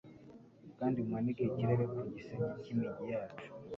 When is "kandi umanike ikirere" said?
0.77-1.83